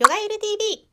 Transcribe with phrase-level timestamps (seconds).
[0.00, 0.86] ヨガゆる TV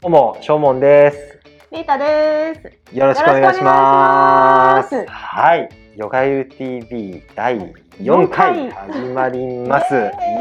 [0.00, 1.38] どうも、しょうもんです。
[1.70, 2.52] リータで
[2.90, 2.96] す。
[2.96, 4.92] よろしくお願いします。
[4.96, 7.58] よろしくお願いしますはい、ヨガゆる TV 第
[8.00, 9.94] 4回始まります。
[9.94, 9.98] イ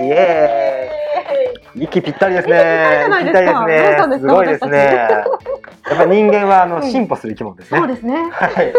[0.10, 1.84] エーイ。
[1.84, 3.06] 息ぴったりですね。
[3.12, 4.08] 息ぴったりじゃないですか息ぴったりですね。
[4.08, 4.34] どうしたんですか？
[4.34, 5.08] ごいですね。
[5.90, 7.80] やっぱ人間はあのうん進歩する生き物ですね。
[7.80, 8.30] そうですね。
[8.32, 8.74] はい。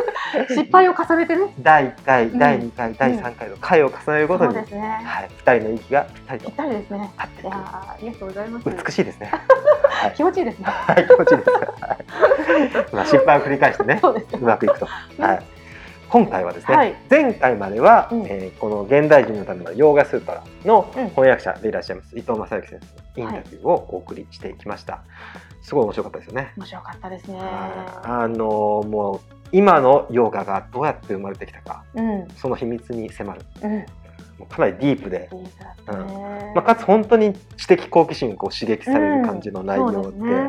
[0.49, 1.53] 失敗を重ねてね。
[1.61, 5.03] 第1回、うん第2回、第3回の回を重ねるごとに、そうですね。
[5.05, 6.99] はい、二人の息がぴったりとぴったりですね。
[6.99, 8.71] いやーありがとうございます。
[8.71, 9.33] 美しいですね。
[10.17, 10.65] 気持ちいいですね。
[10.67, 11.51] はい、気持ちいいです。
[11.51, 11.61] はい
[12.93, 13.99] まあ失敗を繰り返してね。
[14.01, 14.39] そう。
[14.41, 14.87] まくいくと。
[14.87, 15.43] はい。
[16.09, 22.81] 今回はですね、はい前回までは、うんえーこの現代人のためのヨーガスートラのうん翻訳者でいらっしゃいます、伊藤正幸先
[23.17, 25.03] 生のインタビューをお送りしてきました。
[25.63, 26.53] すごい面白かったですよね。
[26.57, 27.39] 面白かったですね。
[27.39, 27.49] はい
[28.05, 29.21] あのーもう
[29.53, 33.41] 今のヨガがどうやって生まれてきたか、うんその秘密に迫る。
[33.63, 33.85] うん。
[34.47, 36.53] かなりディープで、いいですね。
[36.55, 40.49] まあ、かつ本当に知的好奇心をこう刺激される感じの内容で、うん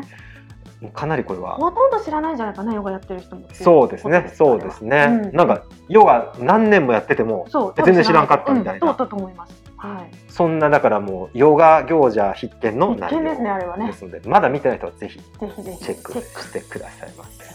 [0.80, 3.46] もうかなりこれはほとんど知らないんじゃないかなヨガやってる人も。
[3.52, 5.06] そうですね、そうですね。
[5.08, 7.46] うんなんかヨガ何年もやってても。
[7.84, 9.61] 全然知らんかったみたいなうんそうだと思います。
[9.82, 10.10] はい。
[10.28, 17.52] そんなだからもうヨガ行者必見の内容ですねあれはねですので、まだ見てない人はぜひチェックしてくださいませ。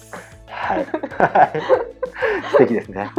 [0.52, 1.61] はい、はい
[2.52, 3.09] 素敵ですね。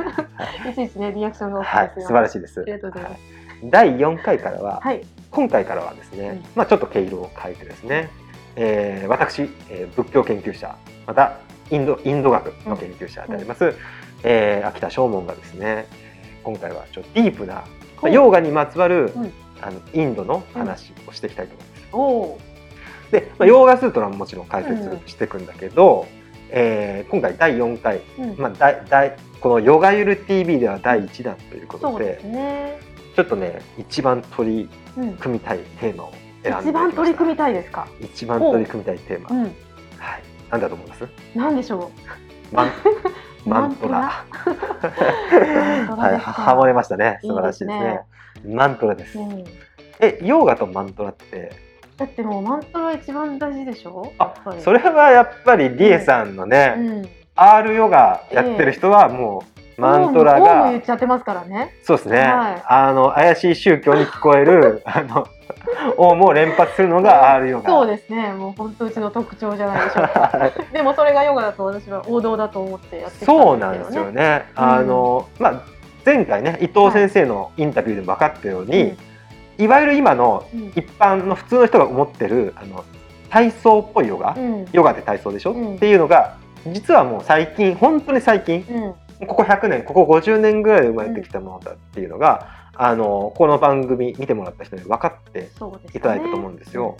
[0.70, 1.92] いちいちねリアクションが大はい。
[1.96, 2.72] 素晴らしいですあり。
[2.72, 3.22] がとうございます。
[3.64, 5.04] 第4回からは、はい。
[5.30, 8.10] 今回からはですね、うんまあちょっと毛色を変えてですね、
[8.56, 11.38] えー私、えー仏教研究者、また
[11.70, 13.74] インドインド学の研究者であります、
[14.24, 15.86] えー秋田正門がですね、
[16.44, 17.64] 今回はちょっとディープな、
[18.02, 21.54] まあ、ヨーガにまつわる、うんあのインドの話をしていきたいと
[21.92, 22.38] 思いま
[23.08, 23.10] す。
[23.10, 26.06] で、まあ、ヨーガスートラももちろん解説うんしていくんだけど、
[26.50, 32.78] えー今回第4回、うんまあ、第第この「ヨガゆる TV」では第1弾ということでね。
[33.16, 35.14] ちょっとね一番取りうん。
[35.14, 36.12] 組みたいテーマを
[36.44, 37.88] 選んで一番取り組みたいですか？
[38.00, 39.42] 一番取り組みたいテーマ、うん。
[39.42, 39.52] はい、
[40.52, 41.08] なんだと思います？
[41.34, 41.90] なんでしょ
[42.52, 42.54] う？
[42.54, 43.10] マントラ
[43.46, 44.24] マントラ。
[45.96, 47.18] はい、ハモれましたね。
[47.22, 47.78] 素晴らしいですね。
[47.78, 49.44] いいですマントラです、うん。
[50.00, 51.50] えヨーガとマントラって？
[51.96, 54.12] だってもうマントラ一番大事でしょ？
[54.18, 54.60] あやっぱり。
[54.62, 57.08] それはやっぱりリエさんのね、うん。
[57.34, 61.74] R ヨガやってる人はもうマントラが言っちゃってますからね。
[61.82, 65.26] そうですね、はいあの怪しい宗教に聞こえる あの
[65.96, 68.32] オウムを連発するのが R ヨガそうですね。
[68.32, 70.50] もう本当うちの特徴じゃないでしょうか。
[70.72, 74.06] でもそれがヨガだと私は王道だと思ってやってそうなんですんですけどね。
[74.06, 74.44] よね。
[74.56, 75.52] うんあのまあ
[76.04, 78.96] 前回ね伊藤先生のインタビューでも分かったように、
[79.58, 82.82] いわゆる今のうん一般の普通の人が思ってるあの
[83.30, 84.66] 体操っぽいヨガ、うん。
[84.72, 86.34] ヨガって体操でしょ、うんっていうのが
[86.66, 88.94] 実はもう最近本当に最近うん。
[89.26, 95.50] ここ100年ここ50年ぐらいで生まれてきたものだっていうのが、あのこの番組見てもらった人に分かって。
[95.94, 96.96] いただいたと思うんですよ。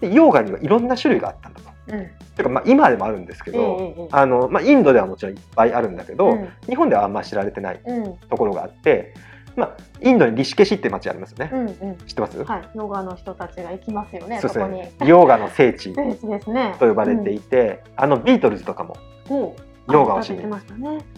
[0.00, 1.70] でヨガにはいろんな種類があったんだと。
[1.88, 2.10] うん。
[2.36, 8.16] てかまあ今でもあるんですけど、ええええあのまあ、インドではもちろんいっぱいあるんだけど、うん日本ではあんま知られてないうん。
[8.28, 9.14] ところがあって、
[9.56, 11.60] まあ、インドにリシケシって町ありますよね、うん。
[11.60, 11.96] うん。
[12.06, 12.68] 知ってます、はい。
[12.74, 14.40] ヨガの人たちが行きますよね。
[14.40, 14.78] そうそこに。
[14.78, 16.76] ですねヨガの聖地聖地ですね。
[16.78, 18.96] と呼ばれていて、あのビートルズとかも
[19.30, 19.52] うん。
[19.90, 20.38] ヨガをしに。
[20.38, 20.46] ね。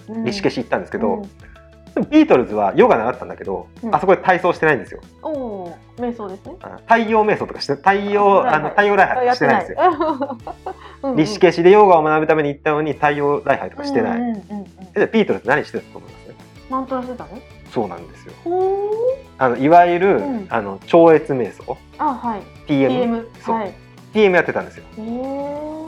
[0.08, 0.24] うん。
[0.24, 1.22] リシケシ行ったんですけど、うん。
[2.10, 3.94] ビートルズはヨガ習ったんだけど、うん。
[3.94, 5.00] あそこで体操してないんですよ。
[5.22, 6.54] おお、瞑想ですね。
[6.62, 9.78] あ太陽瞑想とかして太陽あの太陽礼拝してないんですよ、
[11.02, 14.92] よリシケシでヨガを学ぶために行ったのに太陽礼拝とかしてない、うんうんうんうん。
[14.92, 16.34] でビートルズ何してたと思います？
[16.70, 17.30] マントラしてたの？
[17.72, 18.32] そうなんですよ。
[18.44, 18.92] ほ
[19.38, 20.46] あのいわゆる、うん。
[20.50, 21.76] あの超越瞑想。
[21.98, 22.42] あ、はい。
[22.66, 23.56] TM, PM そう。
[23.56, 23.74] はい。
[24.14, 24.84] TM やってたんですよ。
[24.98, 25.88] へえ。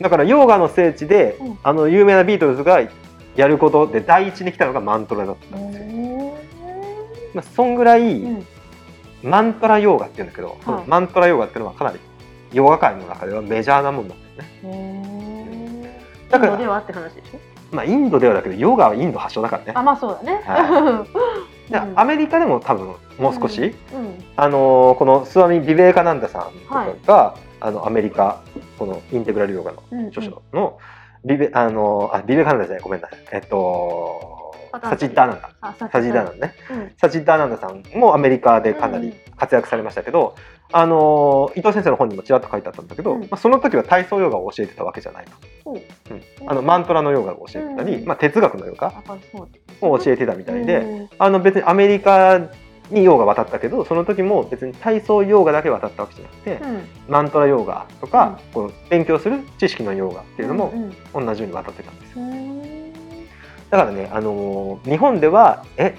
[0.00, 2.80] だからヨガの聖地で、うんあの有名なビートルズが
[3.34, 6.34] やることで第一に来たのがマントラだったんですよ、
[7.34, 8.46] まあ、そんぐらい、うん。
[9.22, 11.98] マントラヨーガっていうんだけど、そのマントラヨーガっていうのはかなり
[12.52, 16.02] ヨガ界の中ではメジャーなもんなんですね。
[16.30, 17.38] だからインドではって話でしょ？
[17.74, 20.40] まあインドではだけどヨガはインド発祥だからねあ、まあそうだね。
[20.44, 21.04] は
[21.70, 24.24] でうんアメリカでも多分もう少し、うん。
[24.36, 28.42] あのーこのスワミ・ビベーカナンダさんとかが、あのアメリカ
[28.78, 30.06] このインテグラルヨガのうん。
[30.08, 30.78] 著書の
[31.24, 33.18] ビベあのあビベカナンダじゃないごめんなさい。
[33.32, 34.36] えっと
[34.82, 35.50] サチッダーナンダ。
[35.62, 36.54] あ、ササチッダーナンダね。
[36.70, 36.92] うん。
[36.98, 40.34] サチッダーナンダさんもアメリカでかなり活躍されましたけど、
[40.72, 43.20] あの伊藤先生の本にもちらっと書いてあったんだけど、うん。
[43.22, 45.30] まあ、その時は体操ヨガを教えてたわけじゃないと、
[45.64, 45.80] ほう。
[46.10, 46.22] うん。
[46.46, 48.06] あのマントラのヨガを教えてたり、うん。
[48.06, 48.92] まあ、哲学のヨガ
[49.80, 51.08] を教えてたみたいで、うん。
[51.18, 52.40] あの別にアメリカ
[52.90, 60.72] にヨガ渡ったけどその時も別に体操ヨガだけ渡ったわけじゃなくて、うんマントラヨガとか、この勉強する知識のヨガっていうのも
[61.14, 62.24] うん同じように渡ってたんですよ。
[62.24, 62.56] うん
[63.70, 65.94] だからね、あのー日本ではえ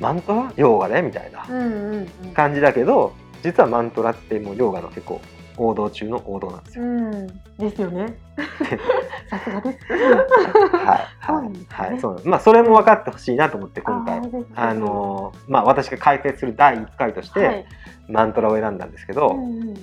[0.00, 3.12] マントラヨガねみたいなうんうんうん感じだけど
[3.42, 5.20] 実はマントラってもうヨガの結構
[5.56, 6.84] 王道中の王道なんですよ。
[6.84, 7.26] うん。
[7.58, 8.16] ですよね。
[9.28, 9.78] さすがです。
[11.52, 12.28] はいそうなはいんですねはいそう。
[12.28, 14.20] まあそれも分かってほしいなと思って今回
[14.54, 17.66] あのーまあ私が解説する第1回として、はい。
[18.08, 19.76] マントラを選んだんですけど、うんうんうん。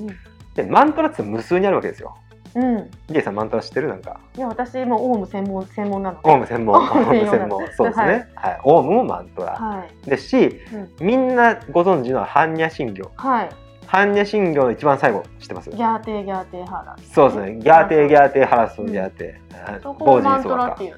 [0.55, 2.17] でマントラって無数にあるわけですよ。
[2.55, 2.89] うん。
[3.09, 3.87] リエさんマントラ知ってる？
[3.87, 6.29] なんかいや私もオウム専門専門なので。
[6.29, 10.09] オウム専門オウム専門そうですね、はいオウムもマントラ、はい。
[10.09, 10.59] ですし、
[10.99, 13.49] みんなご存知の般若心経はい。
[13.85, 15.69] 般若心経の一番最後知ってます？
[15.69, 16.97] ギャーテーギャーテーハラ。
[17.13, 20.97] そうですねギャーテーギャーテーハラスンギャーテー、うかラっていうの？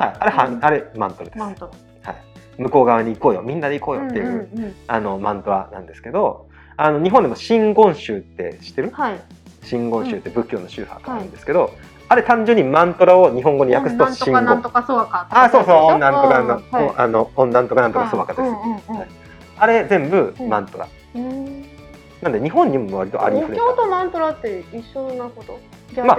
[0.00, 0.16] はい。
[0.18, 0.64] あれは、うん。
[0.64, 1.70] あれマントラです、マント
[2.58, 3.42] 向こう側に行こうよ。
[3.42, 4.02] みんなで行こうラ。
[4.04, 8.90] よっていう、んうんうんあのマントラなんですけどあの日本でも真言宗って知ってる？
[8.90, 9.20] はい。
[9.62, 11.74] 真言宗って仏教の宗派があるんですけど、
[12.08, 14.34] あれ単純にマントラを日本語に訳すと真言。
[14.34, 15.06] かなんとかそう。
[15.06, 15.26] か。
[15.30, 16.94] あそうそうなんとかなんとか、はい。
[16.96, 18.96] あの温暖とかなんとかそうかです、うんうんうん。
[18.96, 19.08] はい。
[19.58, 21.66] あれ全部マントラ、うん
[22.22, 25.58] なんで日本にも割とありおふれ経とたマントラって一緒なこと？
[26.02, 26.18] まあ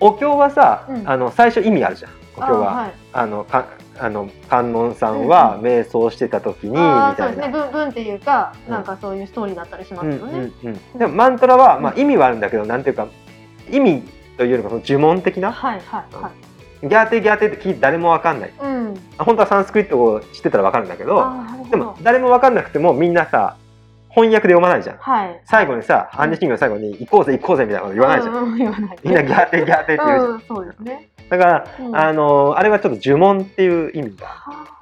[0.00, 1.08] お経はさ、うん。
[1.08, 2.92] あの最初意味あるじゃんお経はあはい。
[3.12, 3.66] あのか
[3.98, 7.42] あの観音さんは瞑想してた時にみあーそうですね。
[7.42, 7.58] たいな。
[7.70, 8.72] 文文っていうかうん。
[8.72, 10.32] なんかそういうストーリーだったりしますうんよね。
[10.38, 10.52] うん
[10.94, 13.08] うん、でもマントラは、まあ、意味はあるんだけどなんていうか
[13.70, 14.02] 意味
[14.36, 15.52] というよりもその呪文的な？
[15.52, 16.88] はいはいはい。
[16.88, 18.52] ギャーテーギャーテーって聞いて誰もわかんない。
[18.60, 18.94] うん。
[19.18, 21.24] 本当はサンスクリットを知ってたらわかるんだけど
[21.70, 23.56] でも誰もわかんなくてもみんなさ
[24.08, 24.96] 翻訳で読まないじゃん。
[24.96, 25.40] はい。
[25.44, 28.98] 最後にさ般若心経の最後に行こうぜ行こうぜみたいなこと言わないじゃん、うんうん言わない。
[29.04, 31.96] みんなギャーテーギャーテーって言うじゃん、うんそうですねだから、うん。
[31.96, 34.78] あのあれはちょっと呪文っていう意味がは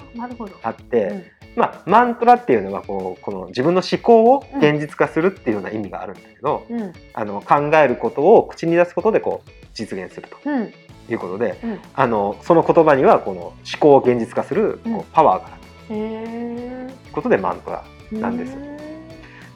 [0.65, 1.25] あって、うん。
[1.55, 6.93] まあ、マントラっていうのはこうこの自分の思考を現実化するっていうような意味があるんだけど、うん。
[7.15, 10.73] あの考えることを口に出すことでこう実現するとうん。
[11.09, 11.79] いうことでうん。
[11.95, 14.97] あのその言葉にはこの思考を現実化するうん。
[14.97, 15.61] こうパワーがある。
[15.87, 18.57] ということでマントラなんです。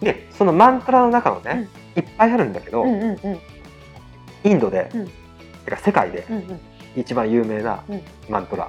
[0.00, 3.38] でそのマントラの中のね、いっぱいあるんだけど、んうんうんうん。
[4.44, 5.10] インドで、うん。
[5.64, 6.60] てか世界でうんうん
[6.96, 8.00] 一番有名なうん。
[8.28, 8.68] マントラ、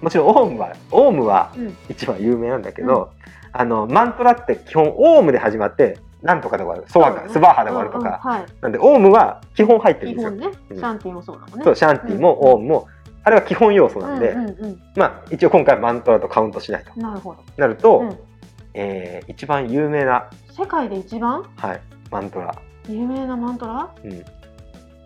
[0.00, 1.76] もちろんオウムはオウムはうん。
[1.88, 3.10] 一番有名なんだけど、
[3.52, 6.90] あのマントラって基本オウムで始まってなんとかで終わる。
[6.90, 8.46] ソワカ、スバーハで終わるとか、はい。
[8.60, 10.30] なんでオウムは基本入ってるん基ですよ。
[10.30, 11.64] シャンティもそうだもんね。
[11.64, 12.88] そうシャンティもうんオウムも、
[13.24, 14.36] あれは基本要素なんで、
[14.96, 16.98] まあ一応今回マントラとカウントしないと。
[17.00, 17.42] なるほど。
[17.56, 18.16] なると、うん。
[18.74, 21.44] えー一番有名な、世界で一番？
[21.56, 21.80] はい、
[22.10, 22.54] マントラ、
[22.88, 23.88] 有名なマントラ？
[24.02, 24.24] うん、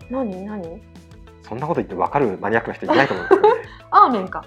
[0.09, 0.45] 何？
[0.45, 0.81] 何？
[1.47, 3.61] そんなこと言って分かるマニアックな人いないと思うんですよね。
[3.91, 4.45] アーメンか。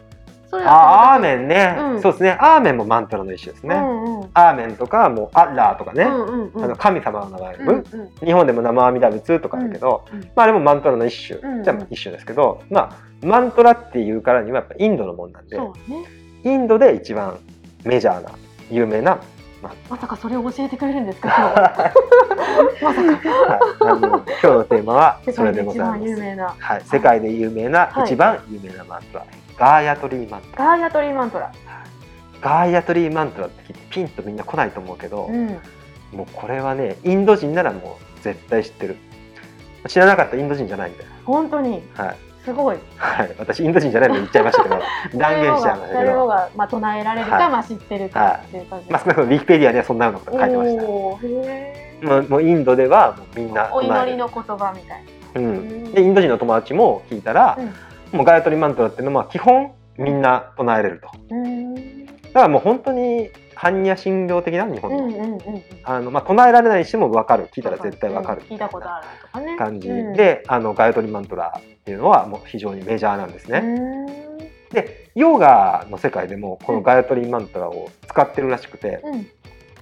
[0.51, 2.03] それあーアーメンね、うん。
[2.03, 2.37] そうですね。
[2.41, 3.77] アーメンもマントラの一種ですね。
[3.77, 4.31] うんうん。
[4.35, 6.65] アーメンとかもうアッラーとかね、うんうんうん。
[6.65, 7.85] あの神様の名前、うんうん。
[8.27, 10.25] 日本でも生阿弥陀仏とかあるけど、うんうん。
[10.35, 11.65] まああれもマントラの一種、うんうん。
[11.65, 15.65] じゃあ一種ですけど、まあマントラっていうからにはやっぱインドのもんなんで、ね。
[16.43, 17.39] インドで一番
[17.85, 18.31] メジャーな
[18.71, 19.21] 有名な、
[19.63, 21.29] ままさかそれを教えてくれるんですか
[22.81, 22.95] 今日。
[22.95, 23.29] あまさか。
[23.29, 26.03] はい、今日のテーマは世それ界でございます。
[26.05, 26.55] 有名な。
[26.59, 28.05] はい、世界で有名な、はい。
[28.05, 29.25] 一番有名なマントラ、
[29.57, 30.65] ガーヤトリーマントラ。
[30.67, 31.53] ガーヤトリーマントラ。
[32.41, 35.49] ガーヤトリーマントラって聞いてピンとみんな来ないと思うけど、うん。
[36.13, 38.97] もうこれはねインド人ならもう絶対知ってる。
[39.87, 41.83] 知らなかったらインド人じゃないんだよ本当に。
[41.95, 42.17] はい、
[42.51, 42.77] すごい。
[42.97, 44.81] はい、私インド人じゃないの言っちゃいましたけど
[45.19, 46.27] 断言しちゃいましたけど。
[46.27, 47.51] がまあ唱えられるか、はい。
[47.51, 50.83] まあ知ってるかっていう感じまあ少なくともウィキペディアにはそんなようなこと書いてました。
[50.83, 52.09] おーへー。
[52.09, 55.05] もうもうインドではもうみんなお祈りるの言葉みたい
[55.35, 55.41] な。
[55.41, 57.57] うん、でインド人の友達も聞いたら、
[58.11, 61.09] もうガヤトリマントラっていうのは基本みんな唱えれると。
[61.31, 62.07] うん。
[62.07, 63.31] だからもう本当に
[63.61, 65.41] 般若心経的な日本の,、うんうんうんうん。
[65.85, 67.49] あのまあ、唱えられないにしても分かる。
[67.55, 68.43] 聞いたら絶対分かる。
[68.43, 69.57] うん聞いたことあるとかね。
[69.57, 69.89] 感じ。
[69.89, 70.13] うん。
[70.15, 73.59] で、あのガヤトリマントラっていうのはもう非常にメジャーなんですね。
[73.59, 74.07] うん。
[74.71, 79.27] でヨガの世界でもこのガヤトリマントラを使ってるらしくて、うん。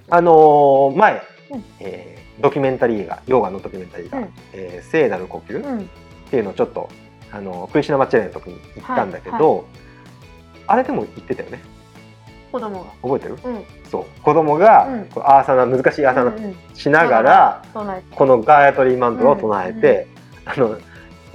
[0.09, 1.21] あのー前、
[1.51, 1.63] うん。
[1.79, 5.89] えードキュメンタリー映画ヨガのドキュメンタリーがうん「えー聖なる呼吸」っうん。
[6.31, 6.87] ていうのをちょっと
[7.33, 9.65] あのクリシュナマッチェレの時に行ったんだけど、はい
[10.67, 11.59] あれでも言ってたよね
[12.51, 12.89] 子供が。
[13.01, 13.37] 覚えてる？
[13.43, 13.63] うん。
[13.89, 14.21] そう。
[14.21, 15.05] 子供が、うん。
[15.05, 16.55] こうアーサナ難しいアーサナうんうん。
[16.73, 18.15] しながら、唱えて。
[18.15, 20.07] このガヤトリマントラを唱えて、
[20.45, 20.77] あの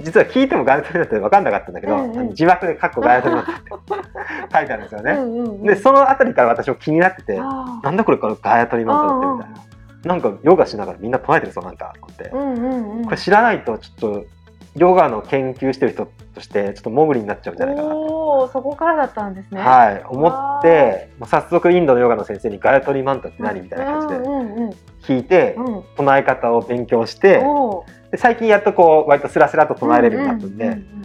[0.01, 2.35] 実は聞いてもガヤトリマントラって分かんなかったんだけど、うんうん。
[2.35, 3.69] 字幕で「カッコガヤトリマントラ」って
[4.53, 5.11] 書いてあるんですよね。
[5.11, 5.63] うんうんうん。
[5.63, 9.65] でそのあたりから私も気になってて、なんだこれからガヤトリマントラってみたいな。
[10.05, 13.05] なんかヨガしながらみんな唱えてるぞなんかって、うんうんうん。
[13.05, 14.25] これ知らないとちょっと
[14.75, 17.89] ヨガの研究してる人としてちょっと潜りになっちゃうんじゃないかな。
[17.89, 19.61] と、おおそこからだったんですね。
[19.61, 24.63] はい、思ってもう早速インドのヨガの先生にガヤトリマントラって何みたいな感じでうんうん。
[24.63, 25.83] うん聞いてうん。
[25.95, 27.41] 唱え方を勉強して
[28.11, 31.04] で最近やっとこう割とスラスラと唱えれるようになったんで、うううん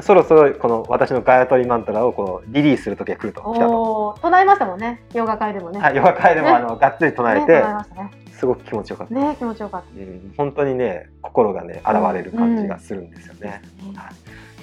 [0.00, 4.18] そろそろこの私のガヤトリマントラをこうリリースする時が来ると来たと。
[4.20, 5.02] 唱えましたもんね。
[5.12, 5.78] ヨガ会でもね。
[5.80, 8.10] はい、ヨガ会でも、ねあのがっつり唱えねて、唱えましたね。
[8.32, 9.14] すごく気持ちよかった。
[9.14, 13.46] ね、気持ちよかっうん、本当にね心がね現れる感じがするんですよた。
[13.46, 13.50] ね。
[13.50, 13.62] ね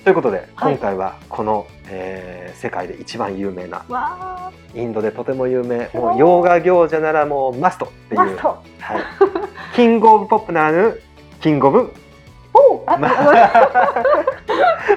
[0.04, 3.84] ということで、はい今回はこの、えー世界で一番有名な
[4.76, 8.48] インドでとても有名もうヨガ行者ならもうマストっていう、マスト。
[8.80, 9.02] はい、
[9.76, 11.00] キングオブポップならぬ
[11.40, 11.94] キングオブ
[12.54, 12.86] おお、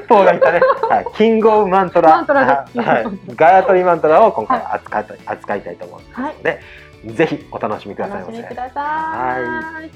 [0.08, 2.10] ポーがいたね、はい、キングオブマントラ。
[2.10, 2.72] マントラで。
[2.72, 3.04] すはい、
[3.34, 6.34] ガヤトリマントラを今回扱いたい、扱いたいと思うはい。
[6.34, 6.60] ので、
[7.06, 8.32] ぜひお楽しみくださいませ。
[8.32, 9.38] 楽しみくださ
[9.82, 9.90] い。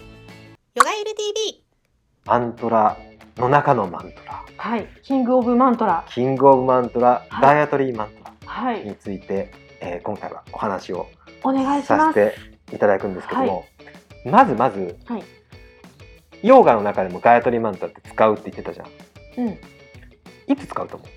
[0.74, 1.64] ヨガエル TV
[2.26, 2.96] マントラ
[3.36, 4.44] の中のマントラ。
[4.56, 6.04] はい、 King of マントラ。
[6.08, 7.42] King of マントラ、はい。
[7.42, 11.06] ガヤトリマントはい、ラについて、えー今回はお話を
[11.44, 12.12] お願いします。
[12.12, 12.32] させ
[12.68, 13.64] ていただくんですけども、
[14.24, 15.22] まずまず、はい。
[16.42, 18.86] ヨーガの中でもガヤトリマントラって使うって言ってたじゃん、
[20.46, 21.08] いつ使うと思う？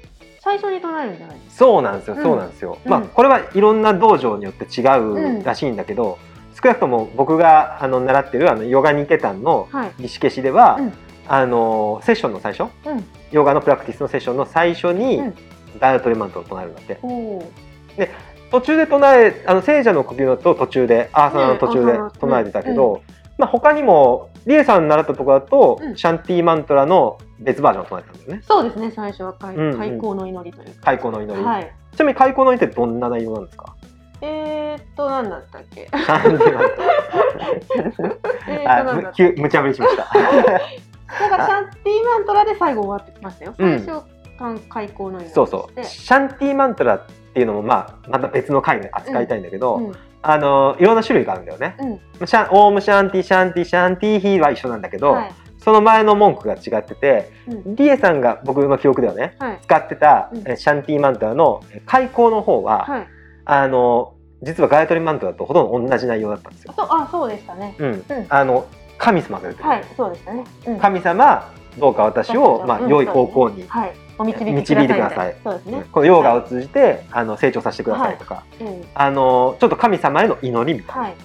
[0.44, 2.24] 最初に唱えるんじゃないそうなんですよ、うん。
[2.24, 2.92] そうなんですよ、うん。
[2.92, 6.18] まあこれはいろんな道場によって違うらしいんだけど、
[6.62, 9.78] 少なくとも僕があの習ってるあのヨガニケタンのか。
[9.78, 9.92] はい。
[10.00, 10.94] リシケシでは、うん。
[11.28, 12.72] あのセッションの最初？
[12.86, 13.06] うん。
[13.32, 15.34] ヨガのプラクティスのセッションの最初に、うん。
[15.80, 17.00] ガヤトリマントラを唱えるんだって。
[17.02, 17.52] おお。
[18.52, 23.02] 途中で唱えあの聖者の呼吸のと途中でアーサナの途中で唱えてたけど、
[23.42, 28.92] まあ他にもリエさん習ったところだと、うんシャンティーマントラの別バージョンを唱えてたんだよねそうですね。
[28.92, 30.82] 最初は開うんうん開口の祈りというか。
[30.84, 31.76] 開口の祈り、はい。
[31.96, 33.76] ちなみに開口の祈りってどんな内容なんですか？
[34.22, 35.90] えー、っと、なんだったっけ？
[35.92, 36.84] シャンティーマント
[38.48, 39.12] えー、ラ。
[39.14, 43.56] 急無茶ぶりしましただからシャンティーマントラで最後終わってきましたよ。
[43.58, 44.06] うん最初、
[44.38, 51.76] 開開口の祈りそうそうしてシャンティーマントラっていうのもまあまた別の回で扱いたいんだけど、うんあのいろんな種類があるんだよね、
[52.20, 52.28] うん。
[52.28, 55.32] シャンオウムシャンティシャンティシャンティヒーは一緒なんだけど、はい。
[55.58, 57.76] その前の文句が違っててうん。
[57.76, 59.60] リエさんが僕の記憶ではねはい。
[59.64, 60.44] 使ってた、うん。
[60.48, 63.08] えシャンティマントラのえ開口の方は、はい。
[63.46, 64.14] あの
[64.44, 66.74] 実はガヤトリマントラとほとんど同じ内容だったんですよ。
[66.76, 67.76] そうあそうでしたね。
[67.80, 67.92] うん。
[67.92, 68.04] うん。
[68.30, 70.44] あの神様が出てる、はいそうでしたね。
[70.68, 70.80] うん。
[70.80, 72.90] 神様どうか私を、まあ、うん。
[72.90, 75.86] 良い方向に、はいお導いてくださいそうですね。
[75.92, 81.16] このヨーガを通じて、あの成長させてくださいとか、うんあのちょっと神様への祈りみたいな、はい。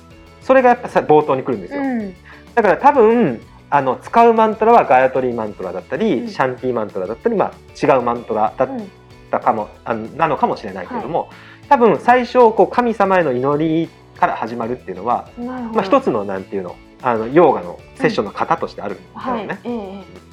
[0.41, 1.83] それがやっぱさ冒頭に来るんですよ。
[1.83, 2.15] うん
[2.55, 7.53] だから多分あの使うマントラはガヤトリマントラだったり、うんシャンティマントラだったり、まあ、
[7.87, 8.91] 違うマントラだっうん
[9.31, 11.31] たかも、あのなのかもしれないけれども、
[11.69, 13.89] 多分最初こう神様への祈り
[14.19, 15.29] から始まるっていうのは。
[15.37, 19.47] まあ、一つのなんていうのあのヨーガのセッションの型としてあるんだよね。
[19.49, 19.59] はい。
[19.65, 20.27] えええ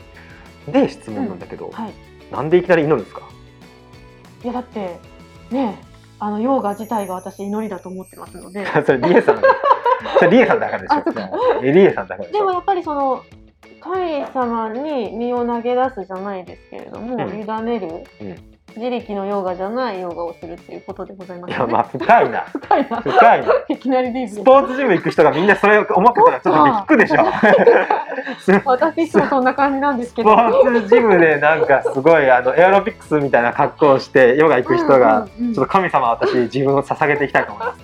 [0.71, 1.93] で質問なんだけど、えはい。
[2.33, 3.21] なんでいきなり祈るんですか？
[4.43, 4.99] いやだって
[5.51, 5.77] ね
[6.19, 8.65] あのヨーガ自体が私祈りだと思ってますので。
[8.85, 9.41] それリエさん
[10.19, 11.59] それリエさんだからでしょ。
[11.63, 13.21] えリエさんだからでもやっぱりその
[13.79, 17.41] 神様に身を投げ出すじゃないですけれども、うん。
[17.41, 17.87] 委ねる、
[18.21, 21.71] うん自力のヨーガじゃないヨーガをするっていうことでございますよね。
[21.71, 23.01] いやまあ深いな深いな。
[23.01, 23.53] 深いな。
[23.69, 27.25] いきなりディープスポーツジム行く人がみんなそれを思ってたらちょっとびっくりでしょ。
[28.65, 30.35] 私いつもそんな感じなんですけスど。
[30.35, 37.79] ポーツジムでなんかすごいあのエアロビクスみたいな格好をしてヨガ行く人がうんうんうんちょっと神様私自分を捧げていきたいと思います。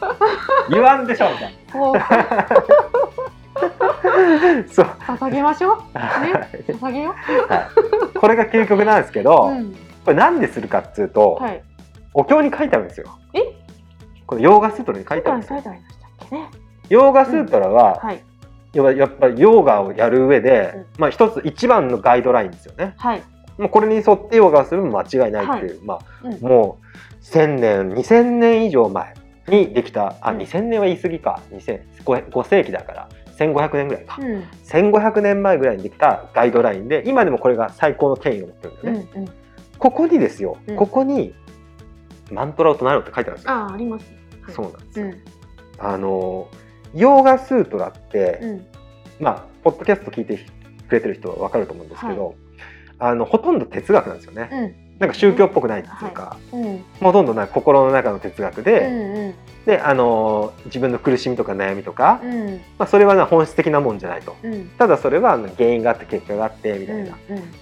[0.72, 2.48] 言わんでしょみたいな。
[4.72, 4.86] そう。
[4.86, 5.77] 捧げましょう。
[5.77, 7.15] ね はい捧げよ
[8.19, 9.51] これが究極なんですけど、う。
[9.51, 9.75] うん。
[10.10, 11.63] これなんでするかっつうと、はい。
[12.16, 13.20] お経に書いてあるんですよ。
[13.36, 13.42] え？
[14.25, 15.62] このヨーガスートラに書いてあるんですよ。
[16.89, 18.24] ヨーガスートラは、はい。
[18.74, 22.96] 要はやっぱりヨーガをやる上で、うんまあ一つ一番のガイドラインですよね。
[22.98, 23.24] はい。
[23.60, 26.39] もうこれに沿ってヨガをするのも間違いないっていう、まあうん。
[26.42, 29.13] もう1000年2000年以上前
[29.48, 34.44] にできたあうん2000年は言い過ぎか2000 5, 5世紀だから1500年ぐらいか、うん。
[34.66, 38.96] 1500年前ぐらいにできたガイドラインで今でもこれが最高の権威を持ってるんだうん。
[38.96, 39.38] よね、うん。
[39.79, 41.33] ここにですよ、うんここに
[42.31, 44.05] マントラを唱えろって書いてあるんですよ、ああ、あります。
[44.43, 45.17] はいそうなんですよ、うん。
[45.79, 46.48] あの
[46.93, 48.65] ヨーガスートラって、うん。
[49.19, 50.45] まあポッドキャスト聞いて
[50.88, 52.36] くれてる人は分かると思うんですけど、
[53.00, 54.98] あのほとんど哲学なんですよね、うん。
[55.00, 56.83] なんか宗教っぽくないっていうか、うん。
[57.00, 58.93] ほとんどな心の中の哲学で、うん。
[58.93, 59.33] うん。
[59.70, 62.56] であの自分の苦しみとか悩みとか、うん。
[62.80, 64.36] まあ、それはな本質的なもんじゃないと。
[64.42, 64.70] うん。
[64.80, 67.16] ただそれは原因があって結果があってみたいな、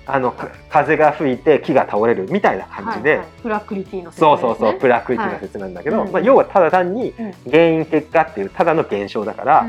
[0.05, 3.27] あのか風が吹いて木が倒れるみたいな感じで、はいはい。
[3.43, 7.31] プラクリティの説そうそうそう、プラクリティな説なんだけど、はいまあ、要はただ単にうん。
[7.51, 9.61] 原因結果っていうただの現象だから、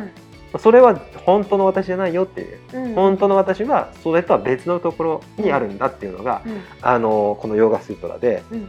[0.54, 0.60] うん。
[0.60, 0.94] それは
[1.26, 2.94] 本当の私じゃないよっていう、うん。
[2.94, 6.62] 本当の私はそれとは別のところにあるんだっていうのが、うん。
[6.82, 8.68] あのこのヨーガスートラで、うん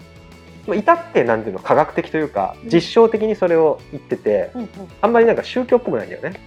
[0.70, 2.70] まあ至ってなんていうの科学的というかうん。
[2.70, 4.70] 実証的にそれを言ってて、うんうん。
[5.02, 6.40] あんまりなんか宗教っぽくないんだよね。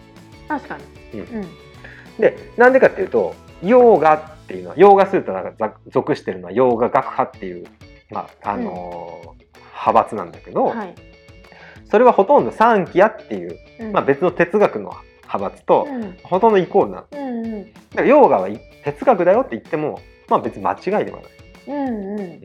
[0.49, 0.79] 確か
[1.13, 1.21] に。
[1.21, 1.37] うん。
[1.37, 1.49] うん。
[2.19, 7.67] でなんでかっていうとヨーガっていうのはヨーガスートラがざ属してるのはヨーガ学派っていう、
[8.11, 9.43] まああのー
[9.85, 10.95] 派閥なんだけど、はい。
[11.91, 13.93] それはほとんどサンキアっていう、うん。
[13.93, 16.17] まあ、別の哲学の派閥とうん。
[16.23, 17.07] ほとんどイコールなの。
[17.11, 17.65] だうんうん。
[17.65, 21.31] からヨーガはい哲学だよって言っても、まあ、別に間違いではない。
[21.67, 22.17] うん。
[22.17, 22.41] うん。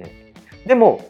[0.65, 1.01] でも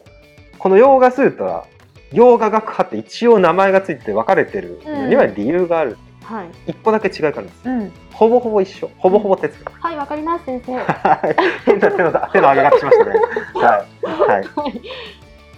[0.58, 1.64] このヨーガスートラ
[2.12, 5.98] ヨーガ学派って一応名前がついて分かれてるのには理由がある。
[6.22, 6.70] はい。
[6.70, 7.68] 一個だけ違いがあるんです。
[7.68, 7.92] うん。
[8.12, 8.90] ほぼほぼ一緒。
[8.98, 9.80] ほぼほぼ哲学。
[9.80, 10.74] はい、わかります、先生。
[10.74, 11.36] はい
[11.66, 13.10] 変な手の手の上げ方しましたね。
[13.54, 14.06] はい。
[14.06, 14.44] はい。
[14.56, 14.82] はい。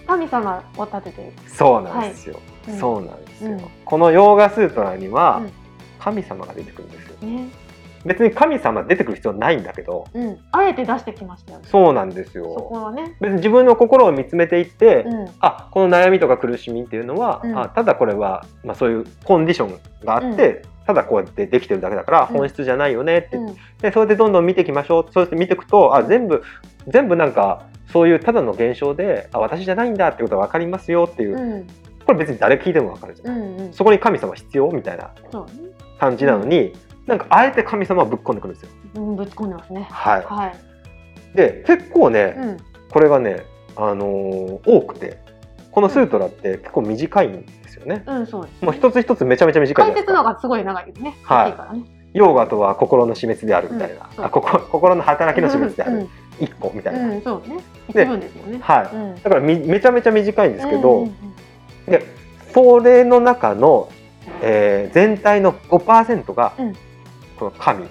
[0.06, 1.32] 神様を立ててる。
[1.46, 2.40] そうなんですよ。
[2.68, 3.50] うんそうなんですよ。
[3.52, 5.52] うんこのヨーガスートラにはうん
[6.00, 7.28] 神様が出てくるんですよ。
[7.28, 7.48] ね。
[8.04, 10.38] 別に神様出てくる必要ないんだけど、うん。
[10.52, 11.68] あえて出してきましたよね。
[11.68, 12.84] そうなんですそこよ。
[12.84, 13.16] はね。
[13.20, 15.28] 別に自分の心を見つめていって、うん。
[15.40, 23.56] あこの悩みとか苦しみっていうのは、うんあただこれは、まあ、そういうコンディションがあって、ただこうやってできてるだけだからうん本質じゃないよねって、うん。
[23.80, 26.42] でそれでどんどん見ていきましょうそうやって見ていくとあ全部
[26.88, 31.66] 全部なんかそういうただの現象であ私じゃないんだってことが分かりますよっていう、うん。
[32.06, 33.60] これ別に誰聞いても分かるじゃ、うんん。
[33.60, 33.72] うん。
[33.72, 35.10] そこに神様必要みたいな。
[36.00, 36.72] 感じなのに、
[37.10, 38.70] なんかあえて神様をぶっ込んでくるんですよ。
[38.94, 39.88] うん、ぶち込んでますね。
[39.90, 40.56] ははい。
[41.34, 42.56] い、で結構ね、うん。
[42.90, 43.44] これがね、
[43.76, 45.18] あのー多くて
[45.72, 48.04] このスートラって結構短いんですよね。
[48.06, 48.64] うん、そうです。
[48.64, 50.00] もう一つ一つめちゃめちゃ短い解。
[50.02, 51.16] 説のがすごい長いですね。
[51.22, 51.84] はい大きからね。
[52.12, 56.08] ヨーガとは心の死滅であるみたいな、うんあ心心の働きの死滅であうんる
[56.40, 57.58] 一個みたいな、うん、そうね。
[57.92, 58.30] でね。
[58.60, 59.14] はい、うん。
[59.16, 61.14] だからみめちゃめちゃ短いんですけど、うんうん
[61.86, 62.04] で
[62.52, 63.88] それの中の、
[64.42, 66.52] えー全体の5%が、
[67.46, 67.86] うんこの神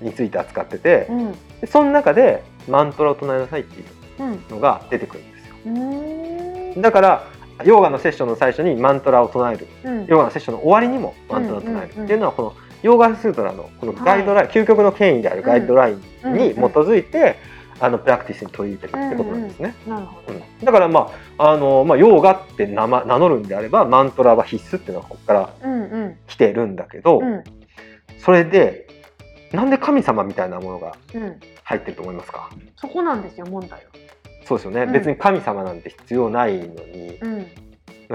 [0.00, 1.32] について扱ってて、うん。
[1.60, 3.86] でその中でマントラを唱えなさいっていう
[4.20, 4.44] うん。
[4.50, 6.82] のが出てくるんですようーん。
[6.82, 7.28] だから
[7.64, 10.06] ヨガのセッションの最初にマントラを唱えるうん。
[10.06, 15.96] ヨガのセッションの終わりにもマントラを唱えるってうんうんうんいうのはこのヨガスートラのこのガイドライン、究極の権威であるガイドライン
[16.34, 17.36] に基づいて、
[17.78, 19.74] あのプラクティスに取り入れてるってことなんですね。
[20.64, 26.16] だからまああの、まあ、ヨーガって名前名乗るんであればマントラは必須っていうのはここからうんうん。
[26.26, 27.44] 来てるんだけど、うん。
[28.24, 28.86] それで
[29.52, 31.40] なんで神様みたいなものがうん。
[31.64, 32.50] 入ってると思いますか？
[32.76, 33.78] そこなんですよ、問題は。
[34.44, 37.46] そうですよね、うん別に神様なんて必要ないのにうん。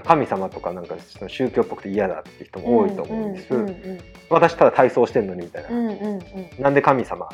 [0.03, 0.95] 神様とかなんか
[1.27, 6.21] 宗教っぽくて嫌だって人も多いと思うんです、うんうん私ただ体操してんのにみたいな、うんうんうん。
[6.59, 7.29] なんで神様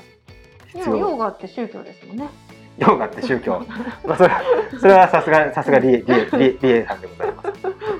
[0.68, 0.98] 必要？
[0.98, 2.30] ヨガって宗教ですもんね。
[2.78, 3.60] ヨーガって宗教
[4.06, 4.32] まあそれ
[4.80, 7.50] それはさすがさすがリエリエリエさんでございます。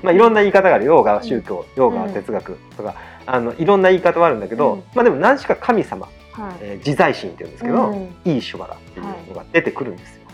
[0.02, 2.94] まあいろんな言い方があるヨーガは宗教、ヨーガは哲学とか
[3.26, 4.82] あのいろんな言い方はあるんだけど、うん。
[4.94, 6.56] まあでも何しか神様、はい。
[6.60, 8.14] えー自在心って言うんですけど、うん。
[8.24, 10.24] いいシュバラっていうのが出てくるんですよ。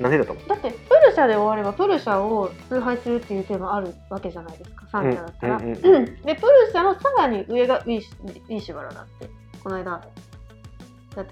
[0.00, 0.48] なんでだと思う？
[0.48, 6.04] だってプルシャで終わればプルシャを崇拝するっていうテーマあるわけじゃないですかサンキャだったら、うんうんうんうん。
[6.22, 9.28] でプルシャのさらに上がウィーシウィーシュバラだって
[9.62, 10.00] この間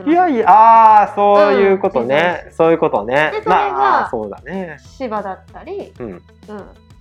[0.05, 2.53] いやいやああそういうことね、うん。
[2.53, 3.31] そういうことね。
[3.33, 4.79] でそれがまあそうだね。
[4.81, 6.07] 芝だったり、うん。
[6.11, 6.23] うん、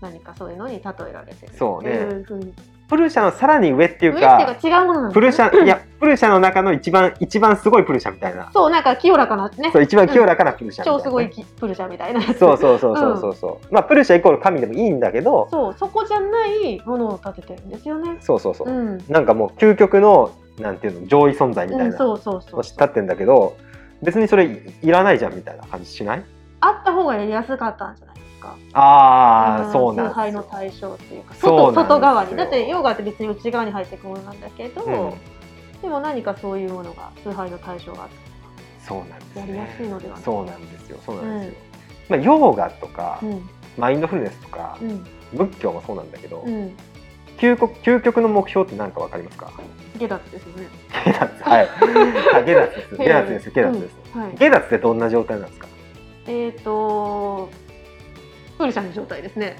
[0.01, 2.53] 何かそういうのに例えられてるそうねっていうふうに
[2.87, 8.51] プルシャのさらに上っていうかいうか違うものプルシャいやプルシャの中の一番一番すごいプルシャみたいな。
[8.53, 9.71] そうなんか清らかなね。
[9.71, 10.99] そう一番清らかなプルシャみたいな。
[10.99, 12.21] ね、超すごいきプルシャみたいな。
[12.21, 18.17] そうそうそうそうそうそう、まあプルシャイコール神でもいいんだけどそうそこじゃないものを立ててるんですよね。
[18.21, 22.55] そうそうそう、うん、なんかもう究極のなんていうの上位存在みたいうん、なそうそうそう。
[22.57, 23.57] の立ってんだけど
[24.03, 26.23] 別にそれいいらないじゃんみたいな感じしない？
[26.59, 28.04] あった方がやりやすかったんじ
[28.45, 28.55] か。
[28.73, 32.35] ああ、んそうなん崇拝の対象っていうか外外側に。
[32.35, 35.13] だってヨガって別に内側に入っていくものなんだけど、うん。
[35.81, 38.15] でも何かそういうものが崇拝の対象があって
[38.87, 40.23] そうなんですやりやすいのではない。
[40.23, 40.97] そうなんですよ。
[41.05, 41.55] そうなんですよ、
[42.09, 43.49] まあヨーガとか、うん。
[43.77, 45.05] マインドフルネスとか、うん。
[45.33, 46.71] 仏教もそうなんだけど、うん。
[47.37, 49.51] 究極究極の目標って何かわかりますか？
[49.97, 50.67] ゲダツですよね。
[51.05, 51.69] ゲダツはい。
[52.35, 52.97] あゲダツです。
[52.97, 53.51] ゲダツです。
[53.51, 54.21] ゲダツです、うん。
[54.21, 54.35] はい。
[54.37, 55.67] ゲダツってどんな状態なんですか？
[56.27, 57.49] えっ、と
[58.57, 59.57] プルシャの状態ですね。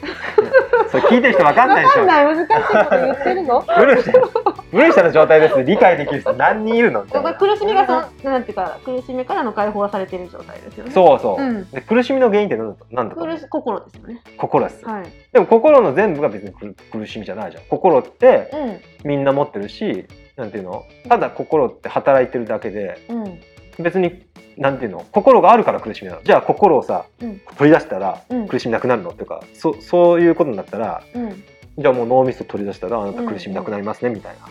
[0.90, 2.02] それ聞いてる人わかんないでしょ。
[2.02, 2.36] わかんない。
[2.36, 3.62] 難しいこと言ってるの？
[3.62, 7.04] ブルシャブルシャの状態です理解できる人何人いるの？
[7.04, 7.34] みたいな。
[7.34, 7.92] 苦しみがそ
[8.28, 10.92] のなんていうか苦しみからの解放はされている状態ですよね。
[10.92, 11.70] そうそう、うん。
[11.72, 14.22] で苦しみの原因って何だと何だと苦し心ですよね。
[14.38, 15.06] 心です、はい。
[15.34, 17.64] でも心の全部が別に苦苦しみじゃないじゃん。
[17.70, 20.06] 心ってうみんな持ってるし
[20.38, 20.84] なんていうの？
[21.10, 23.40] ただ心って働いてるだけでんうん。
[23.78, 24.25] 別に
[24.58, 25.06] なんていうの？
[25.12, 26.24] 心があるから苦しみなの。
[26.24, 27.42] じゃあ心をさ、うん。
[27.58, 28.48] 取り出したらうん。
[28.48, 29.10] 苦しみなくなるの？
[29.10, 31.44] っていうかそそういうことになったらうん。
[31.78, 34.46] じゃあもう脳みそ取り出したらあなた苦しみなくなりますねみたいな。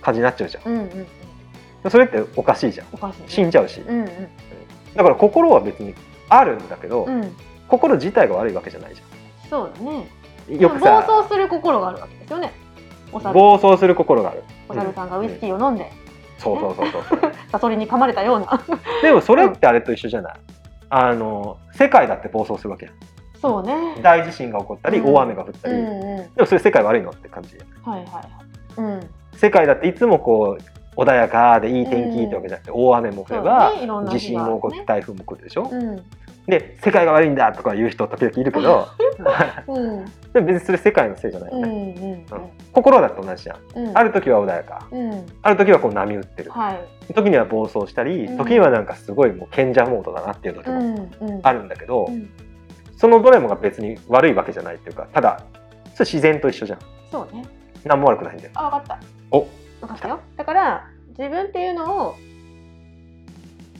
[0.00, 0.64] 感じになっちゃうじゃん。
[0.64, 1.06] うんうん
[1.82, 1.90] うん。
[1.90, 2.86] それっておかしいじゃん。
[3.26, 3.80] 死んじゃうし。
[3.80, 4.06] うんうん。
[4.94, 5.94] だから心は別に
[6.28, 7.36] あるんだけど、うん。
[7.68, 9.02] 心自体が悪いわけじゃないじ
[9.48, 10.08] そうだね。
[10.50, 12.52] ゃんよく暴さ走する心があるわけですよね。
[13.12, 14.44] 暴走する心がある。
[14.68, 15.90] お猿さんがウイスキーを飲んで、
[16.40, 17.32] そうそうそうそう。
[17.52, 18.60] サソリに噛まれたような。
[19.02, 20.34] でもそれってあれと一緒じゃない、
[20.88, 22.94] あの世界だって暴走するわけやん。
[23.40, 23.96] そうね。
[24.02, 25.14] 大地震が起こったり、うん。
[25.14, 26.34] 大雨が降ったり、うんうん。
[26.34, 28.26] でもそれ世界悪いのって感じはいはいはい。
[28.76, 29.00] うん。
[29.34, 30.58] 世界だっていつもこ
[30.96, 34.10] う穏やかでいい天気ってわけじゃなくて、大雨も降れば、ね。
[34.10, 36.02] 地震も起こって台風も来るでしょ、うん
[36.46, 38.88] で世界が悪いんだとか言う人時々いるけど
[39.68, 40.04] うん。
[40.32, 42.40] でも別にそれ世界のせいじゃないようんね、うん
[42.72, 43.58] 心だって同じじゃん。
[43.74, 43.98] うん。
[43.98, 44.86] ある時は穏やか。
[44.90, 45.26] うん。
[45.42, 46.50] ある時はこう波打ってる。
[46.52, 47.12] はい。
[47.12, 48.38] 時には暴走したりうん。
[48.38, 52.30] 時にはなんかすごいもう賢者モードだなっていう時うもあるんだけど、うん。
[52.96, 55.42] そのどれもが別に悪いわけじゃないっていうかただ
[55.94, 56.78] それ自然と一緒じゃん。
[57.10, 57.44] そうね。
[57.84, 58.50] 何も悪くないんだよ。
[58.54, 58.98] あ分かった。
[59.30, 59.46] お。
[59.80, 60.20] 分かったよ。
[60.36, 60.86] だから
[61.18, 62.16] 自分っていうのを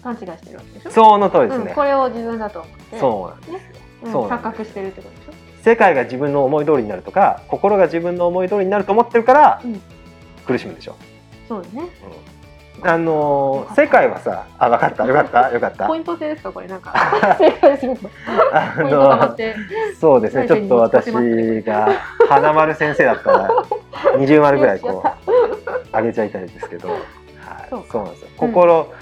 [0.02, 0.90] 勘違いしてるわけでしょ？
[0.90, 5.62] その通りですね、うん、これを自分だと思ってそうなんです錯覚してるってことでしょ？
[5.62, 9.80] 世界が自分の思い通りになるとか心が自分の思い通りになると思ってるからうん。
[10.46, 10.96] 苦しむでしょ、
[11.46, 11.82] そうですね
[12.82, 15.06] あのー世界はさあ分かった。
[15.06, 15.52] よかった。
[15.52, 15.86] よかった。
[15.86, 16.92] ポイント制ですかこれなんか？
[18.52, 19.54] あのて。
[20.00, 20.48] そうですね。
[20.48, 21.92] ちょっと私が
[22.26, 23.50] 花丸先生だったら
[24.16, 27.00] 20丸ぐらいこう上げちゃいたいんですけど、はい、
[27.68, 28.28] そうそうなんですよ。
[28.38, 28.94] 心、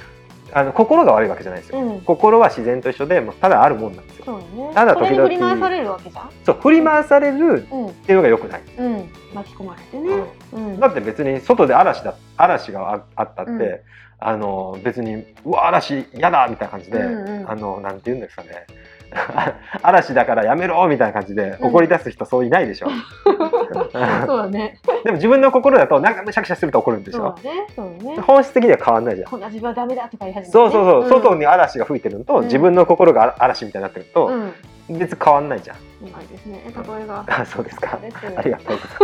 [0.53, 2.01] あの心が悪いわけじゃないですよ、うん。
[2.03, 4.25] 心は自然と一緒でもうただあるもんなんですよ。
[4.25, 4.71] そうね。
[4.75, 6.31] ただ時々振り回されるわけじゃん。
[6.45, 7.87] そう振り回されるうん。
[7.89, 9.11] っていうのが良くない、うん。
[9.35, 10.25] 巻き込まれてね。
[10.53, 10.81] うん。
[10.81, 13.81] だって別に外で嵐だ嵐がああったって、うん。
[14.21, 17.51] あの別にうわ嵐やだみたいな感じで、うんうん。
[17.51, 18.67] あのなんて言うんですかね
[19.83, 21.69] 嵐だからやめろみたいな感じでうん。
[21.69, 22.89] 怒り出す人そういないでしょ、
[24.27, 24.79] そうだね。
[25.05, 27.37] でも自分の心だとなんかむしゃくしゃすると怒るんでしょ。
[27.37, 27.67] そうだね。
[27.75, 28.21] そうだね。
[28.21, 29.31] 本質的には変わんないじゃん。
[29.31, 30.49] こんな自分はダメだとか言い始めて。
[30.49, 31.09] ねそうそうそう、ん。
[31.09, 32.45] 外に嵐が吹いてるのと、うん。
[32.45, 34.53] 自分の心が嵐みたいになってると、うん。
[34.89, 35.77] 別に変わんないじゃん。
[35.77, 36.63] うまいですね。
[36.65, 37.25] 例えが。
[37.27, 37.99] あそうですか。
[38.37, 38.97] ありがとうございます。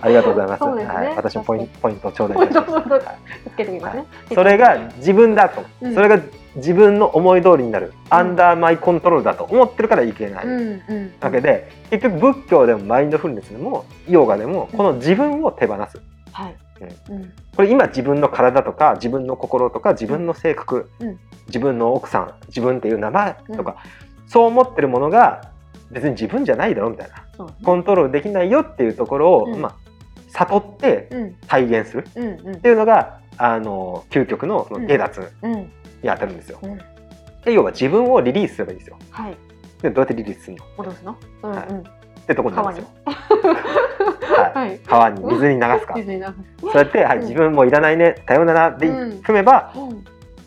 [0.00, 0.64] ありがとうございます。
[0.64, 3.92] はい、私もポイントポイントを頂戴いたしま
[4.28, 5.94] す、それが自分だと、うん。
[5.94, 6.18] それが
[6.56, 16.00] 自分の思い通りになる、アンダーマイコントロールだと思ってるからいけない、うんうんわけで結局仏教でもマインドフルネスでもヨガでもこの自分を手放す。
[16.32, 16.56] はい。
[17.10, 17.32] うん。
[17.54, 21.18] これ今自分の体とか自分の心とか自分の性格、うん。
[21.46, 23.76] 自分の奥さん自分っていう名前とか、
[24.26, 25.50] そう思ってるものが
[25.90, 27.46] 別に自分じゃないだろみたいな。
[27.64, 29.60] コントロールできないよっていうところを、うん。
[29.60, 29.74] まあ、
[30.28, 31.34] 悟ってうん。
[31.46, 32.60] 体現するっうんうん。
[32.60, 35.32] ていうのがあの究極のその下脱。
[35.42, 35.70] うん
[36.02, 36.58] に当たるんですよ。
[36.62, 36.78] うん。
[37.44, 38.98] で要は自分をリリースすればいいんですよ。
[39.10, 39.36] はい。
[39.82, 40.64] でどうやってリリースするの？
[40.78, 41.16] 戻すの？
[41.42, 41.66] うんはい。
[41.68, 41.82] うんっ
[42.26, 42.90] てとこになるんですよ。
[43.04, 44.68] はい。
[44.68, 44.80] はい。
[44.80, 45.94] 川に水に流すか。
[45.94, 47.22] そうやって、はい、うん。
[47.22, 49.20] 自分もいらないね、さようならでうん。
[49.20, 50.04] 踏めば、もうん。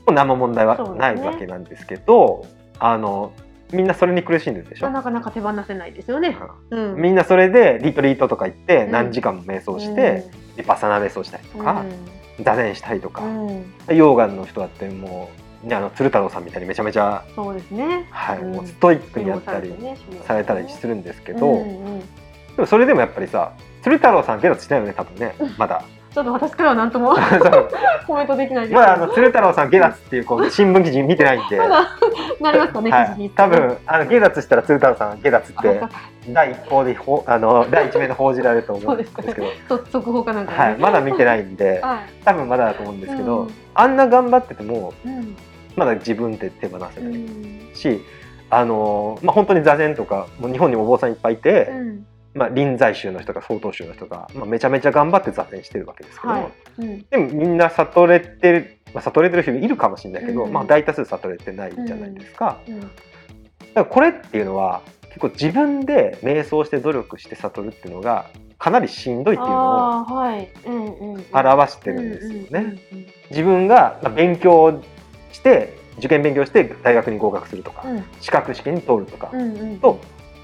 [0.08, 2.46] う何も問題はないわけなんですけど、
[2.80, 3.32] あの、
[3.72, 4.90] みんなそれに苦しんでるでしょ？
[4.90, 6.38] なかなか手放せないですよね。
[6.70, 6.96] うん。
[6.98, 8.92] みんなそれでリトリートとか行ってうん。
[8.92, 10.26] 何時間も瞑想して、
[10.58, 11.86] リパサナ瞑想したりとか、
[12.44, 13.48] 座禅したりとか、うん。
[13.48, 15.30] うんヨーガンの人だっても
[15.64, 18.08] う、ね、あの鶴太郎さんみたいにめちゃめちゃ、そうですね。
[18.12, 18.52] はいうん。
[18.56, 19.74] もうストイックにやったり
[20.26, 22.00] されたりするんですけど、うんうん
[22.56, 25.84] でもそれでもやっぱりさ鶴太郎さん下脱してないよね多分ねまだ。
[26.20, 27.16] ちょっと私からは何とも
[28.06, 28.76] コメントできないです。
[28.76, 31.58] まだあの鶴太郎さん下脱っていうこう新聞記事見てないんで。
[32.42, 35.90] なりますかねはい、多分あの下脱したら鶴太郎さん下脱ってあ
[36.30, 39.34] 第一報でほあの 第一名で報じられると思うんですけど、
[39.70, 40.58] そう速報 かなんかね。
[40.58, 42.00] はい、まだ見てないんではい。
[42.26, 43.54] 多分まだだと思うんですけど、うん。
[43.74, 45.38] あんな頑張っててもうん。
[45.78, 47.70] まだ自分って手放せうないん。
[47.74, 48.04] し、
[48.50, 52.06] あのまあ、本当に座禅とかもう日本にもお坊さんいっぱいいて、うん
[52.40, 56.52] まあ、臨済宗の人とか曹洞宗の人が、まあ、めちゃめちゃ頑張って座禅してるわけですけど、はい。
[56.80, 57.06] うん。
[57.10, 60.54] でもみんな悟れてる、まあ、悟れてる人いるかもしれないけど、うん。
[60.54, 62.62] まあ、大多数悟れてないじゃないですか。
[62.66, 62.80] うん。
[62.80, 62.92] だか
[63.74, 70.06] らこれっていうのは結構自分で瞑想して努力して悟るっていうのがかなりしんどいっていうのを
[71.34, 72.78] 表してるんですよね。
[73.32, 74.82] 自分がまあ勉強
[75.34, 78.04] して受験勉強して大学に合格するとか、うん。
[78.22, 79.30] 資格試験に通るとか
[79.82, 80.00] と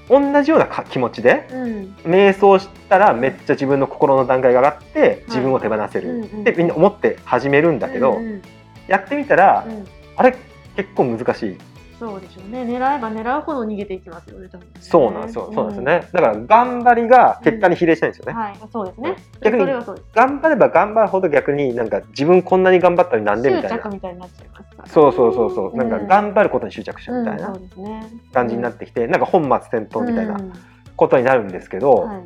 [0.08, 1.96] 同じようなか気持ちでうん。
[2.04, 6.20] 瞑想したらめっちゃ自分の心の段階が上がって自分を手放せる。
[6.24, 8.18] ってみんな思って始めるんだけど、
[8.86, 9.86] やってみたら、うん。
[10.16, 10.36] あれ？
[10.76, 11.56] 結構難しい
[11.98, 12.62] そうでしょうね。
[12.62, 14.50] 狙えば狙うほど逃げていきますよねね。
[14.80, 16.08] そうなんですよ、そうなんですよね。
[16.12, 18.56] だから頑張りが結果に比例しないんですよね、はい。
[18.72, 19.16] そうですね。
[19.40, 19.64] 逆に
[20.14, 27.52] 頑張れば頑張るほど逆になんか自分こんなに頑張ったのになんでみたい執着なみたいになっちゃいますそうそうそうそう、なんかん頑張ることに執着しちゃうみたいうんな
[28.32, 30.52] 感じになってきて、なんか本末転倒みたいなうん。
[30.96, 32.24] ことになるんですけど、はい。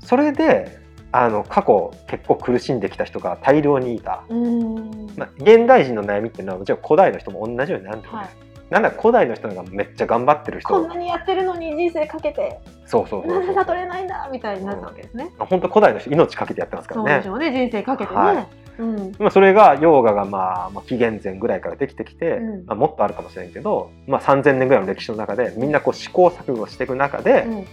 [0.00, 0.80] それで
[1.12, 4.74] あの過去結構苦しんできた人が大量にいた、うん。
[5.16, 8.36] まあ、現代人の悩みっていうのはもちろん古代の人も同じように悩んでるんはいです、
[8.72, 10.70] なんだか古代の人がめっちゃ頑張ってる人。
[10.70, 13.54] こんなにやってるのに人生かけてそうそうそうそう。
[13.54, 15.30] 悟れないんだみたいになったわけですね。
[15.38, 17.10] 本当古代の人命かけてやってますからね。
[17.10, 18.46] そうでしょうね人生かけてね、はい。
[18.78, 19.12] うん。
[19.18, 22.66] まあ、それがヨーガがまあ、まあ、紀元前ぐらいからできてきて、うん。
[22.66, 27.66] まあ、もっとあるかもしれんけど、まあ、3,000年ぐらいの歴史の中でみんなこう試行錯誤していく中で、うん。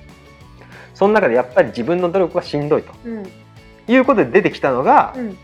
[0.94, 2.92] その中でやっぱり自分の努力はしんどいと。
[3.06, 3.24] うん。
[3.88, 5.38] いうことで出てきたのがうん。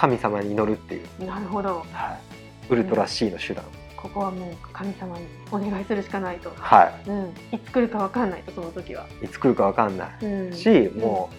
[0.00, 1.84] 神様に祈るっていう、なるほど。
[1.92, 3.66] はい、ウルトラ C の手段、
[4.02, 10.24] ここはもう神様にお願いするしかないと、はうん、いつ来るかわかんないとその時は、い、いつ来るかわかんない。
[10.24, 11.30] うん、し、も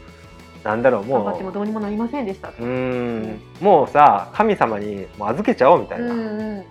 [0.63, 3.41] うなんだろう頑張ってももどうにもなりませんでしたうん。
[3.59, 6.65] もうさ神様にもう預けちゃおうみたいな、うんうんうん。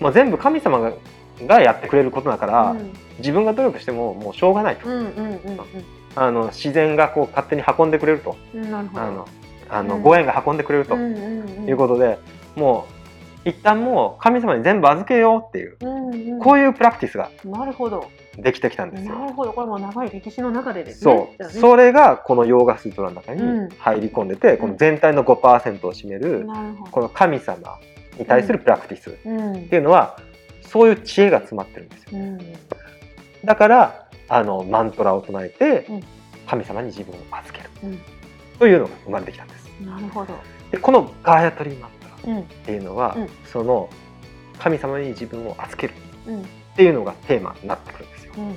[0.00, 0.92] もう全部神様が
[1.46, 2.92] がやってくれることだから、うん。
[3.18, 5.40] 自分が努力してももうしょうがないと、うんうんうん
[6.18, 8.36] あの自然がこう勝手に運んでくれると。
[8.54, 9.28] うあの
[9.68, 10.02] あの、うん。
[10.02, 12.18] ご縁が運んでくれるということで、
[12.56, 12.95] もう
[13.46, 16.38] 一旦もう神様に全部預けようっていう、うんうん。
[16.40, 18.10] こういうプラクティスがなるほど。
[18.36, 19.14] できてきたんですよ。
[19.14, 19.52] なるほど。
[19.52, 21.48] これも長い歴史の中でですそう、ね。
[21.48, 23.68] それがこのヨーガスートラの中にうん。
[23.78, 26.90] 入り込んでて、この全体の5%を占める、なるほど。
[26.90, 27.78] この神様
[28.18, 29.68] に対するプラクティスっうん。
[29.68, 30.18] ていうのは、
[30.62, 32.10] そういう知恵が詰まってるんですよ。
[32.14, 32.38] うん。
[33.44, 36.02] だからあのマントラを唱えてうん。
[36.48, 37.70] 神様に自分を預ける。
[37.84, 38.00] うん。
[38.58, 39.68] というのが生まれてきたんです。
[39.84, 40.34] なるほど。
[40.72, 41.90] でこのガーヤトリーマン
[42.30, 43.28] っていうのは、うん。
[43.44, 43.88] その
[44.58, 45.94] 神様に自分を預ける。
[46.26, 46.42] うん。
[46.42, 46.44] っ
[46.76, 48.32] ていうのがテーマになってくるんですよ。
[48.36, 48.56] うん。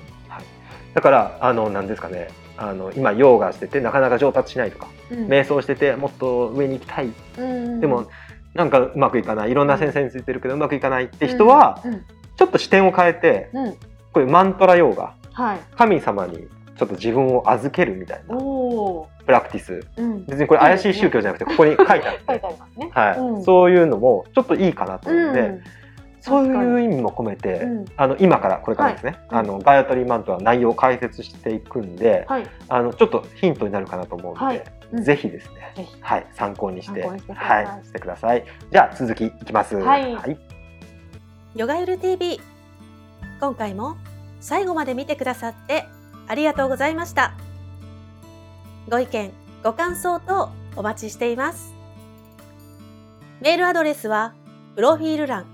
[0.94, 2.30] だからあの何ですかね。
[2.58, 5.28] あの今ヨーガしててなかなか上達しないとか、うん。
[5.28, 7.14] 瞑想しててもっと上に行きたい。
[7.38, 7.80] うん。
[7.80, 8.08] でも
[8.54, 9.52] なんかうまくいかない。
[9.52, 12.06] いろんな先生についてるけどうまくいかないって人は、うん。
[12.36, 13.74] ちょっと視点を変えてうん。
[13.74, 13.78] こ
[14.16, 15.14] ういうマントラヨーガ。
[15.34, 15.60] はい。
[15.78, 16.48] 神様に
[16.80, 18.36] ちょっと自分を預けるみたいな
[19.30, 20.26] プラクティスうん。
[20.26, 22.90] 別にこれ怪しい宗教じゃなくてここに書いてあるん書いでてありますね。
[22.92, 23.20] はい。
[23.20, 23.44] うん。
[23.44, 25.64] そういうのもちょっといいかなと思うので、うん。
[26.20, 27.86] そういう意味も込めて、うん。
[27.96, 29.40] あの今からこれからですね、はい。
[29.42, 32.48] あのガイアトリーマントは内容を解説していくんで、はい。
[32.70, 34.64] あのちょっとヒントになるかなと思うので、はい。
[34.94, 35.04] うん。
[35.04, 37.66] ぜひですね、はい、参考にして参考にしてください。
[37.66, 38.46] はい、してください。
[38.72, 39.76] じゃあ続きいきます。
[39.76, 40.40] はい。
[41.56, 42.42] ヨガユル TV
[43.40, 43.96] 今回も
[44.40, 45.86] 最後まで見てくださって
[46.28, 47.36] ありがとうございました
[48.90, 49.32] ご意見
[49.64, 51.76] ご感想等お待ちしています。
[53.40, 54.34] メールアドレスは
[54.76, 55.46] プロフィール欄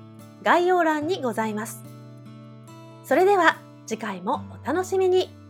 [0.42, 1.84] 概要欄にございます。
[3.04, 5.45] それでは次回もお楽しみに。